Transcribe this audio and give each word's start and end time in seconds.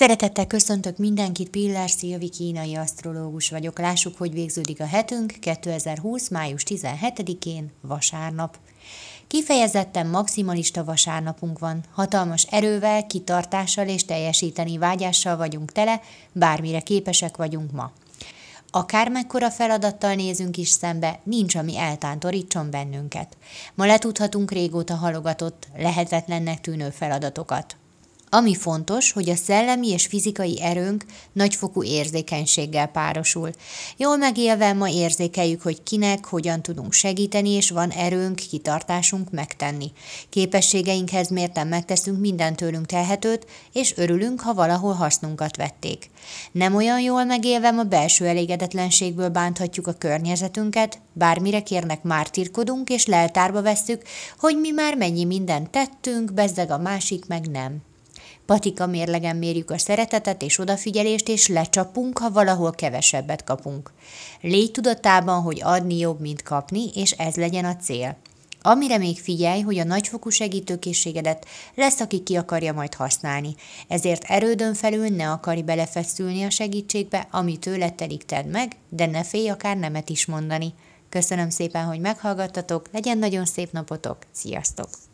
Szeretettel 0.00 0.46
köszöntök 0.46 0.96
mindenkit, 0.96 1.50
Pillár 1.50 1.90
Szilvi 1.90 2.28
kínai 2.28 2.74
asztrológus 2.74 3.50
vagyok. 3.50 3.78
Lássuk, 3.78 4.16
hogy 4.16 4.32
végződik 4.32 4.80
a 4.80 4.86
hetünk 4.86 5.32
2020. 5.40 6.28
május 6.28 6.62
17-én, 6.66 7.70
vasárnap. 7.80 8.58
Kifejezetten 9.26 10.06
maximalista 10.06 10.84
vasárnapunk 10.84 11.58
van. 11.58 11.84
Hatalmas 11.92 12.42
erővel, 12.42 13.06
kitartással 13.06 13.88
és 13.88 14.04
teljesíteni 14.04 14.78
vágyással 14.78 15.36
vagyunk 15.36 15.72
tele, 15.72 16.00
bármire 16.32 16.80
képesek 16.80 17.36
vagyunk 17.36 17.72
ma. 17.72 17.92
Akármekkora 18.70 19.50
feladattal 19.50 20.14
nézünk 20.14 20.56
is 20.56 20.68
szembe, 20.68 21.20
nincs, 21.22 21.54
ami 21.54 21.78
eltántorítson 21.78 22.70
bennünket. 22.70 23.36
Ma 23.74 23.86
letudhatunk 23.86 24.50
régóta 24.50 24.94
halogatott, 24.94 25.68
lehetetlennek 25.76 26.60
tűnő 26.60 26.90
feladatokat. 26.90 27.79
Ami 28.32 28.54
fontos, 28.54 29.12
hogy 29.12 29.30
a 29.30 29.34
szellemi 29.34 29.88
és 29.88 30.06
fizikai 30.06 30.62
erőnk 30.62 31.04
nagyfokú 31.32 31.82
érzékenységgel 31.82 32.86
párosul. 32.86 33.50
Jól 33.96 34.16
megélve 34.16 34.72
ma 34.72 34.88
érzékeljük, 34.88 35.62
hogy 35.62 35.82
kinek, 35.82 36.24
hogyan 36.24 36.62
tudunk 36.62 36.92
segíteni, 36.92 37.50
és 37.50 37.70
van 37.70 37.90
erőnk, 37.90 38.34
kitartásunk 38.34 39.30
megtenni. 39.30 39.92
Képességeinkhez 40.28 41.28
mérten 41.28 41.66
megteszünk 41.66 42.20
minden 42.20 42.56
tőlünk 42.56 42.86
telhetőt, 42.86 43.46
és 43.72 43.96
örülünk, 43.96 44.40
ha 44.40 44.54
valahol 44.54 44.92
hasznunkat 44.92 45.56
vették. 45.56 46.10
Nem 46.52 46.74
olyan 46.74 47.00
jól 47.00 47.24
megélve 47.24 47.68
a 47.68 47.84
belső 47.84 48.26
elégedetlenségből 48.26 49.28
bánthatjuk 49.28 49.86
a 49.86 49.92
környezetünket, 49.92 51.00
bármire 51.12 51.62
kérnek 51.62 52.02
mártirkodunk, 52.02 52.88
és 52.88 53.06
leltárba 53.06 53.62
vesszük, 53.62 54.02
hogy 54.38 54.60
mi 54.60 54.70
már 54.70 54.96
mennyi 54.96 55.24
mindent 55.24 55.70
tettünk, 55.70 56.32
bezzeg 56.32 56.70
a 56.70 56.78
másik 56.78 57.26
meg 57.26 57.50
nem. 57.50 57.88
Patika 58.50 58.86
mérlegen 58.86 59.36
mérjük 59.36 59.70
a 59.70 59.78
szeretetet 59.78 60.42
és 60.42 60.58
odafigyelést, 60.58 61.28
és 61.28 61.48
lecsapunk, 61.48 62.18
ha 62.18 62.30
valahol 62.30 62.70
kevesebbet 62.70 63.44
kapunk. 63.44 63.92
Légy 64.40 64.70
tudatában, 64.70 65.42
hogy 65.42 65.60
adni 65.62 65.98
jobb, 65.98 66.20
mint 66.20 66.42
kapni, 66.42 66.90
és 66.94 67.10
ez 67.10 67.34
legyen 67.34 67.64
a 67.64 67.76
cél. 67.76 68.16
Amire 68.62 68.98
még 68.98 69.20
figyelj, 69.20 69.60
hogy 69.60 69.78
a 69.78 69.84
nagyfokú 69.84 70.28
segítőkészségedet 70.28 71.46
lesz, 71.74 72.00
aki 72.00 72.22
ki 72.22 72.36
akarja 72.36 72.72
majd 72.72 72.94
használni. 72.94 73.54
Ezért 73.88 74.24
erődön 74.24 74.74
felül 74.74 75.08
ne 75.08 75.30
akarj 75.30 75.60
belefeszülni 75.60 76.42
a 76.42 76.50
segítségbe, 76.50 77.28
ami 77.30 77.58
tőle 77.58 77.90
telik 77.90 78.24
tedd 78.24 78.46
meg, 78.46 78.76
de 78.88 79.06
ne 79.06 79.24
félj 79.24 79.48
akár 79.48 79.76
nemet 79.76 80.08
is 80.08 80.26
mondani. 80.26 80.74
Köszönöm 81.08 81.50
szépen, 81.50 81.84
hogy 81.84 82.00
meghallgattatok, 82.00 82.88
legyen 82.92 83.18
nagyon 83.18 83.44
szép 83.44 83.72
napotok, 83.72 84.18
sziasztok! 84.32 85.09